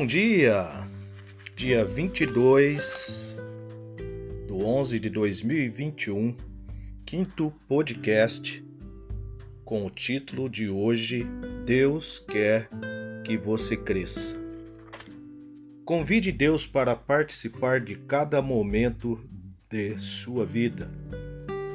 Bom 0.00 0.06
dia! 0.06 0.66
Dia 1.54 1.84
22 1.84 3.36
do 4.48 4.64
11 4.64 4.98
de 4.98 5.10
2021, 5.10 6.34
quinto 7.04 7.52
podcast 7.68 8.64
com 9.62 9.84
o 9.84 9.90
título 9.90 10.48
de 10.48 10.70
hoje 10.70 11.26
Deus 11.66 12.18
quer 12.18 12.70
que 13.26 13.36
você 13.36 13.76
cresça. 13.76 14.36
Convide 15.84 16.32
Deus 16.32 16.66
para 16.66 16.96
participar 16.96 17.78
de 17.78 17.94
cada 17.94 18.40
momento 18.40 19.22
de 19.68 19.98
sua 19.98 20.46
vida. 20.46 20.90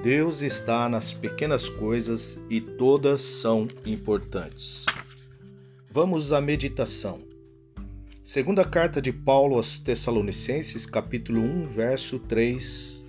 Deus 0.01 0.41
está 0.41 0.89
nas 0.89 1.13
pequenas 1.13 1.69
coisas 1.69 2.39
e 2.49 2.59
todas 2.59 3.21
são 3.21 3.67
importantes. 3.85 4.83
Vamos 5.91 6.33
à 6.33 6.41
meditação. 6.41 7.34
Segunda 8.25 8.65
carta 8.65 8.99
de 8.99 9.13
Paulo 9.13 9.55
aos 9.55 9.79
Tessalonicenses, 9.79 10.87
capítulo 10.87 11.41
1, 11.41 11.67
verso 11.67 12.17
3, 12.17 13.05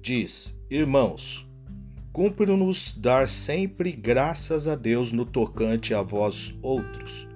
diz: 0.00 0.56
Irmãos, 0.70 1.44
cumpre-nos 2.12 2.94
dar 2.94 3.28
sempre 3.28 3.90
graças 3.90 4.68
a 4.68 4.76
Deus 4.76 5.10
no 5.10 5.26
tocante 5.26 5.92
a 5.92 6.02
vós 6.02 6.56
outros, 6.62 7.26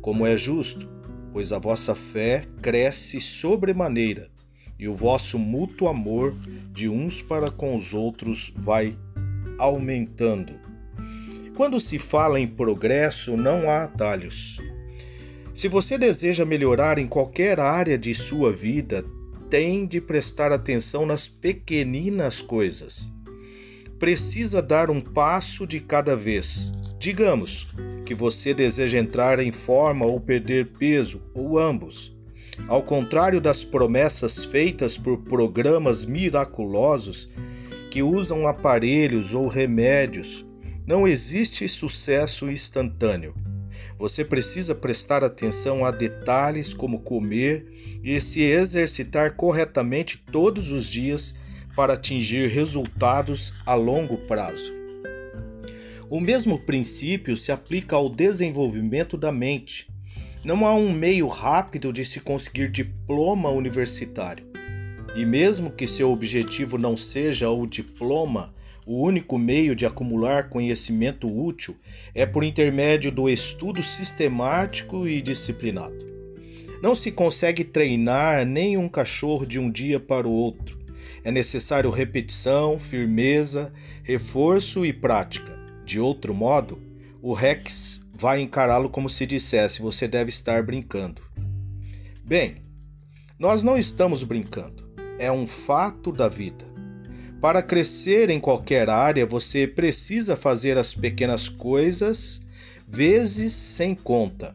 como 0.00 0.26
é 0.26 0.36
justo, 0.36 0.88
pois 1.32 1.52
a 1.52 1.60
vossa 1.60 1.94
fé 1.94 2.44
cresce 2.60 3.20
sobremaneira, 3.20 4.28
e 4.76 4.88
o 4.88 4.94
vosso 4.96 5.38
mútuo 5.38 5.86
amor 5.86 6.34
de 6.72 6.88
uns 6.88 7.22
para 7.22 7.52
com 7.52 7.76
os 7.76 7.94
outros 7.94 8.52
vai 8.56 8.98
aumentando 9.60 10.66
quando 11.54 11.80
se 11.80 11.98
fala 11.98 12.38
em 12.38 12.46
progresso, 12.46 13.34
não 13.34 13.70
há 13.70 13.84
atalhos. 13.84 14.60
Se 15.56 15.68
você 15.68 15.96
deseja 15.96 16.44
melhorar 16.44 16.98
em 16.98 17.06
qualquer 17.06 17.58
área 17.58 17.96
de 17.96 18.14
sua 18.14 18.52
vida, 18.52 19.02
tem 19.48 19.86
de 19.86 20.02
prestar 20.02 20.52
atenção 20.52 21.06
nas 21.06 21.28
pequeninas 21.28 22.42
coisas. 22.42 23.10
Precisa 23.98 24.60
dar 24.60 24.90
um 24.90 25.00
passo 25.00 25.66
de 25.66 25.80
cada 25.80 26.14
vez. 26.14 26.70
Digamos 26.98 27.68
que 28.04 28.14
você 28.14 28.52
deseja 28.52 28.98
entrar 28.98 29.40
em 29.40 29.50
forma 29.50 30.04
ou 30.04 30.20
perder 30.20 30.72
peso, 30.78 31.22
ou 31.32 31.58
ambos. 31.58 32.14
Ao 32.68 32.82
contrário 32.82 33.40
das 33.40 33.64
promessas 33.64 34.44
feitas 34.44 34.98
por 34.98 35.22
programas 35.22 36.04
miraculosos 36.04 37.30
que 37.90 38.02
usam 38.02 38.46
aparelhos 38.46 39.32
ou 39.32 39.48
remédios 39.48 40.44
não 40.86 41.08
existe 41.08 41.66
sucesso 41.66 42.50
instantâneo. 42.50 43.45
Você 43.98 44.24
precisa 44.24 44.74
prestar 44.74 45.24
atenção 45.24 45.84
a 45.84 45.90
detalhes 45.90 46.74
como 46.74 47.00
comer 47.00 47.66
e 48.04 48.20
se 48.20 48.42
exercitar 48.42 49.34
corretamente 49.34 50.18
todos 50.30 50.70
os 50.70 50.86
dias 50.86 51.34
para 51.74 51.94
atingir 51.94 52.48
resultados 52.48 53.54
a 53.64 53.74
longo 53.74 54.18
prazo. 54.18 54.74
O 56.08 56.20
mesmo 56.20 56.58
princípio 56.58 57.36
se 57.36 57.50
aplica 57.50 57.96
ao 57.96 58.08
desenvolvimento 58.08 59.16
da 59.16 59.32
mente. 59.32 59.88
Não 60.44 60.64
há 60.64 60.74
um 60.74 60.92
meio 60.92 61.26
rápido 61.26 61.92
de 61.92 62.04
se 62.04 62.20
conseguir 62.20 62.70
diploma 62.70 63.48
universitário. 63.48 64.46
E 65.16 65.24
mesmo 65.24 65.70
que 65.70 65.86
seu 65.86 66.12
objetivo 66.12 66.78
não 66.78 66.96
seja 66.96 67.50
o 67.50 67.66
diploma, 67.66 68.54
o 68.86 69.02
único 69.02 69.36
meio 69.36 69.74
de 69.74 69.84
acumular 69.84 70.48
conhecimento 70.48 71.28
útil 71.28 71.76
é 72.14 72.24
por 72.24 72.44
intermédio 72.44 73.10
do 73.10 73.28
estudo 73.28 73.82
sistemático 73.82 75.08
e 75.08 75.20
disciplinado. 75.20 76.06
Não 76.80 76.94
se 76.94 77.10
consegue 77.10 77.64
treinar 77.64 78.46
nem 78.46 78.76
um 78.76 78.88
cachorro 78.88 79.44
de 79.44 79.58
um 79.58 79.68
dia 79.68 79.98
para 79.98 80.28
o 80.28 80.32
outro. 80.32 80.78
É 81.24 81.32
necessário 81.32 81.90
repetição, 81.90 82.78
firmeza, 82.78 83.72
reforço 84.04 84.86
e 84.86 84.92
prática. 84.92 85.58
De 85.84 85.98
outro 85.98 86.32
modo, 86.32 86.80
o 87.20 87.32
Rex 87.32 88.06
vai 88.12 88.40
encará-lo 88.40 88.88
como 88.88 89.08
se 89.08 89.26
dissesse: 89.26 89.82
você 89.82 90.06
deve 90.06 90.30
estar 90.30 90.62
brincando. 90.62 91.20
Bem, 92.22 92.54
nós 93.36 93.64
não 93.64 93.76
estamos 93.76 94.22
brincando. 94.22 94.88
É 95.18 95.32
um 95.32 95.46
fato 95.46 96.12
da 96.12 96.28
vida. 96.28 96.75
Para 97.46 97.62
crescer 97.62 98.28
em 98.28 98.40
qualquer 98.40 98.90
área, 98.90 99.24
você 99.24 99.68
precisa 99.68 100.34
fazer 100.34 100.76
as 100.76 100.96
pequenas 100.96 101.48
coisas 101.48 102.42
vezes 102.88 103.52
sem 103.52 103.94
conta. 103.94 104.52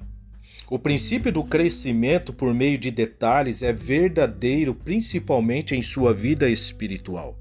O 0.69 0.77
princípio 0.77 1.31
do 1.31 1.41
crescimento 1.41 2.33
por 2.33 2.53
meio 2.53 2.77
de 2.77 2.91
detalhes 2.91 3.63
é 3.63 3.71
verdadeiro 3.71 4.75
principalmente 4.75 5.73
em 5.73 5.81
sua 5.81 6.13
vida 6.13 6.49
espiritual. 6.49 7.39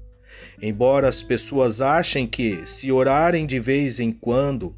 Embora 0.61 1.09
as 1.09 1.21
pessoas 1.21 1.81
achem 1.81 2.25
que, 2.25 2.65
se 2.65 2.89
orarem 2.89 3.45
de 3.45 3.59
vez 3.59 3.99
em 3.99 4.09
quando, 4.09 4.73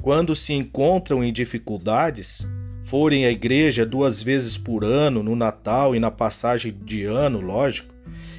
quando 0.00 0.34
se 0.34 0.54
encontram 0.54 1.22
em 1.22 1.30
dificuldades, 1.30 2.48
forem 2.82 3.26
à 3.26 3.30
igreja 3.30 3.84
duas 3.84 4.22
vezes 4.22 4.56
por 4.56 4.82
ano, 4.82 5.22
no 5.22 5.36
Natal 5.36 5.94
e 5.94 6.00
na 6.00 6.10
passagem 6.10 6.74
de 6.86 7.04
ano, 7.04 7.38
lógico, 7.38 7.97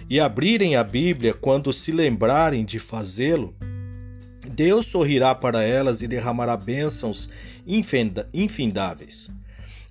e 0.09 0.19
abrirem 0.19 0.75
a 0.75 0.83
Bíblia 0.83 1.33
quando 1.33 1.71
se 1.71 1.91
lembrarem 1.91 2.65
de 2.65 2.79
fazê-lo, 2.79 3.53
Deus 4.51 4.87
sorrirá 4.87 5.35
para 5.35 5.63
elas 5.63 6.01
e 6.01 6.07
derramará 6.07 6.57
bênçãos 6.57 7.29
infindáveis. 8.33 9.29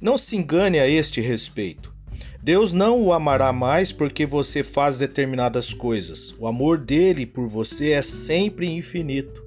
Não 0.01 0.19
se 0.19 0.37
engane 0.37 0.79
a 0.79 0.89
este 0.89 1.21
respeito. 1.21 1.95
Deus 2.43 2.73
não 2.73 3.01
o 3.03 3.13
amará 3.13 3.53
mais 3.53 3.93
porque 3.93 4.27
você 4.27 4.65
faz 4.65 4.99
determinadas 4.99 5.73
coisas. 5.73 6.35
O 6.39 6.47
amor 6.47 6.79
dele 6.79 7.27
por 7.27 7.47
você 7.47 7.91
é 7.91 8.03
sempre 8.03 8.67
infinito. 8.67 9.45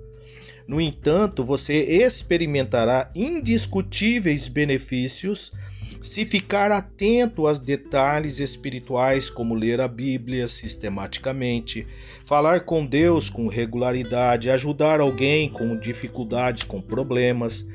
No 0.67 0.79
entanto, 0.79 1.43
você 1.43 1.73
experimentará 2.03 3.11
indiscutíveis 3.15 4.47
benefícios 4.47 5.51
se 6.01 6.25
ficar 6.25 6.71
atento 6.71 7.47
aos 7.47 7.59
detalhes 7.59 8.39
espirituais, 8.39 9.29
como 9.29 9.53
ler 9.53 9.79
a 9.79 9.87
Bíblia 9.87 10.47
sistematicamente, 10.47 11.87
falar 12.23 12.61
com 12.61 12.85
Deus 12.85 13.29
com 13.29 13.47
regularidade, 13.47 14.49
ajudar 14.49 14.99
alguém 14.99 15.47
com 15.47 15.77
dificuldades, 15.77 16.63
com 16.63 16.81
problemas, 16.81 17.67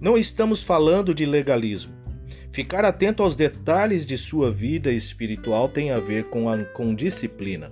não 0.00 0.16
estamos 0.16 0.62
falando 0.62 1.14
de 1.14 1.26
legalismo. 1.26 1.94
Ficar 2.50 2.84
atento 2.84 3.22
aos 3.22 3.36
detalhes 3.36 4.06
de 4.06 4.16
sua 4.16 4.50
vida 4.50 4.90
espiritual 4.90 5.68
tem 5.68 5.90
a 5.90 5.98
ver 5.98 6.24
com, 6.24 6.48
a, 6.48 6.64
com 6.64 6.94
disciplina. 6.94 7.68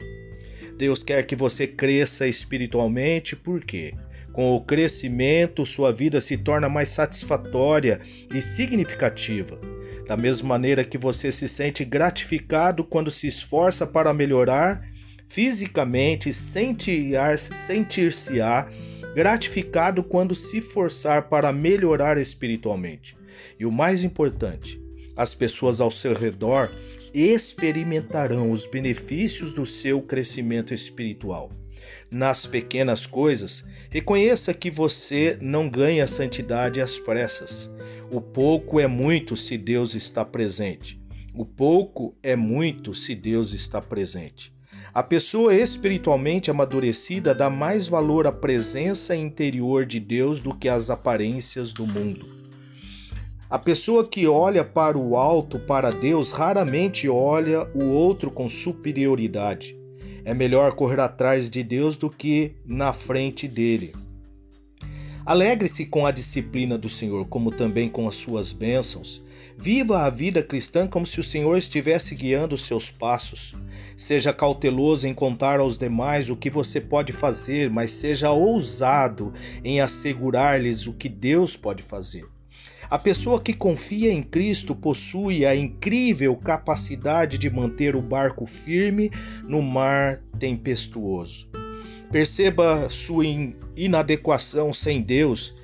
Deus 0.76 1.02
quer 1.02 1.22
que 1.24 1.36
você 1.36 1.66
cresça 1.66 2.26
espiritualmente, 2.26 3.34
por 3.34 3.64
quê? 3.64 3.94
Com 4.32 4.54
o 4.54 4.60
crescimento, 4.60 5.64
sua 5.64 5.92
vida 5.92 6.20
se 6.20 6.36
torna 6.36 6.68
mais 6.68 6.88
satisfatória 6.88 8.00
e 8.34 8.40
significativa. 8.40 9.58
Da 10.06 10.16
mesma 10.16 10.48
maneira 10.48 10.84
que 10.84 10.98
você 10.98 11.32
se 11.32 11.48
sente 11.48 11.84
gratificado 11.84 12.84
quando 12.84 13.10
se 13.10 13.26
esforça 13.26 13.86
para 13.86 14.12
melhorar 14.12 14.86
fisicamente, 15.26 16.32
sentir-se-á 16.32 18.68
gratificado 19.14 20.02
quando 20.02 20.34
se 20.34 20.60
forçar 20.60 21.28
para 21.28 21.52
melhorar 21.52 22.18
espiritualmente. 22.18 23.16
E 23.58 23.64
o 23.64 23.72
mais 23.72 24.04
importante, 24.04 24.78
as 25.16 25.34
pessoas 25.34 25.80
ao 25.80 25.90
seu 25.90 26.14
redor 26.14 26.70
experimentarão 27.14 28.50
os 28.50 28.66
benefícios 28.66 29.52
do 29.52 29.66
seu 29.66 30.02
crescimento 30.02 30.74
espiritual. 30.74 31.50
Nas 32.10 32.46
pequenas 32.46 33.06
coisas, 33.06 33.64
reconheça 33.90 34.52
que 34.52 34.70
você 34.70 35.38
não 35.40 35.68
ganha 35.68 36.06
santidade 36.06 36.80
às 36.80 36.98
pressas. 36.98 37.70
O 38.12 38.20
pouco 38.20 38.78
é 38.78 38.86
muito 38.86 39.34
se 39.38 39.56
Deus 39.56 39.94
está 39.94 40.22
presente. 40.22 41.00
O 41.34 41.46
pouco 41.46 42.14
é 42.22 42.36
muito 42.36 42.92
se 42.92 43.14
Deus 43.14 43.54
está 43.54 43.80
presente. 43.80 44.52
A 44.92 45.02
pessoa 45.02 45.54
espiritualmente 45.54 46.50
amadurecida 46.50 47.34
dá 47.34 47.48
mais 47.48 47.88
valor 47.88 48.26
à 48.26 48.32
presença 48.32 49.16
interior 49.16 49.86
de 49.86 49.98
Deus 49.98 50.40
do 50.40 50.54
que 50.54 50.68
às 50.68 50.90
aparências 50.90 51.72
do 51.72 51.86
mundo. 51.86 52.26
A 53.48 53.58
pessoa 53.58 54.06
que 54.06 54.28
olha 54.28 54.62
para 54.62 54.98
o 54.98 55.16
alto, 55.16 55.58
para 55.58 55.90
Deus, 55.90 56.32
raramente 56.32 57.08
olha 57.08 57.66
o 57.74 57.88
outro 57.88 58.30
com 58.30 58.46
superioridade. 58.46 59.74
É 60.22 60.34
melhor 60.34 60.74
correr 60.74 61.00
atrás 61.00 61.48
de 61.48 61.62
Deus 61.62 61.96
do 61.96 62.10
que 62.10 62.56
na 62.66 62.92
frente 62.92 63.48
dele. 63.48 63.94
Alegre-se 65.24 65.86
com 65.86 66.04
a 66.04 66.10
disciplina 66.10 66.76
do 66.76 66.88
Senhor, 66.88 67.24
como 67.26 67.52
também 67.52 67.88
com 67.88 68.08
as 68.08 68.16
suas 68.16 68.52
bênçãos. 68.52 69.22
Viva 69.56 70.00
a 70.00 70.10
vida 70.10 70.42
cristã 70.42 70.88
como 70.88 71.06
se 71.06 71.20
o 71.20 71.22
Senhor 71.22 71.56
estivesse 71.56 72.16
guiando 72.16 72.56
os 72.56 72.64
seus 72.64 72.90
passos. 72.90 73.54
Seja 73.96 74.32
cauteloso 74.32 75.06
em 75.06 75.14
contar 75.14 75.60
aos 75.60 75.78
demais 75.78 76.28
o 76.28 76.36
que 76.36 76.50
você 76.50 76.80
pode 76.80 77.12
fazer, 77.12 77.70
mas 77.70 77.92
seja 77.92 78.32
ousado 78.32 79.32
em 79.62 79.80
assegurar-lhes 79.80 80.88
o 80.88 80.92
que 80.92 81.08
Deus 81.08 81.56
pode 81.56 81.84
fazer. 81.84 82.24
A 82.90 82.98
pessoa 82.98 83.40
que 83.40 83.54
confia 83.54 84.12
em 84.12 84.24
Cristo 84.24 84.74
possui 84.74 85.46
a 85.46 85.54
incrível 85.54 86.36
capacidade 86.36 87.38
de 87.38 87.48
manter 87.48 87.94
o 87.94 88.02
barco 88.02 88.44
firme 88.44 89.08
no 89.46 89.62
mar 89.62 90.20
tempestuoso. 90.38 91.61
Perceba 92.12 92.90
sua 92.90 93.24
inadequação 93.74 94.70
sem 94.70 95.00
Deus 95.00 95.54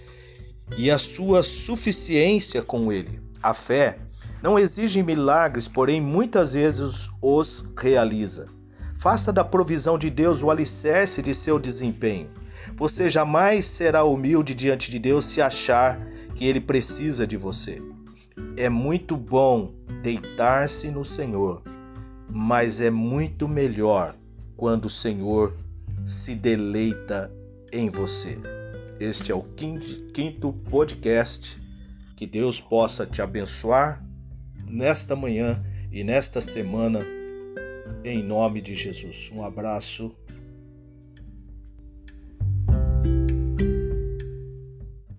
e 0.79 0.91
a 0.91 0.97
sua 0.97 1.43
suficiência 1.43 2.63
com 2.63 2.91
Ele. 2.91 3.21
A 3.43 3.53
fé 3.53 3.99
não 4.43 4.59
exige 4.59 5.03
milagres, 5.03 5.69
porém 5.69 6.01
muitas 6.01 6.55
vezes 6.55 7.11
os 7.21 7.71
realiza. 7.79 8.49
Faça 8.97 9.31
da 9.31 9.45
provisão 9.45 9.99
de 9.99 10.09
Deus 10.09 10.43
o 10.43 10.51
alicerce 10.51 11.21
de 11.21 11.35
seu 11.35 11.59
desempenho. 11.59 12.31
Você 12.77 13.11
jamais 13.11 13.67
será 13.67 14.05
humilde 14.05 14.55
diante 14.55 14.91
de 14.91 14.99
Deus 14.99 15.27
se 15.27 15.43
achar 15.43 16.01
que 16.35 16.47
ele 16.47 16.63
precisa 16.63 17.27
de 17.27 17.37
você. 17.37 17.83
É 18.57 18.71
muito 18.71 19.19
bom 19.19 19.75
deitar-se 20.03 20.91
no 20.91 21.05
Senhor, 21.05 21.63
mas 22.27 22.81
é 22.81 22.89
muito 22.89 23.47
melhor 23.47 24.17
quando 24.57 24.87
o 24.87 24.91
Senhor 24.91 25.53
se 26.05 26.35
deleita 26.35 27.33
em 27.73 27.89
você. 27.89 28.39
Este 29.01 29.31
é 29.31 29.35
o 29.35 29.43
quinto 29.43 30.53
podcast. 30.53 31.59
Que 32.17 32.27
Deus 32.27 32.61
possa 32.61 33.07
te 33.07 33.23
abençoar 33.23 34.05
nesta 34.67 35.15
manhã 35.15 35.63
e 35.93 36.03
nesta 36.03 36.41
semana, 36.41 37.01
em 38.05 38.23
nome 38.23 38.61
de 38.61 38.75
Jesus. 38.75 39.31
Um 39.33 39.45
abraço 39.45 40.15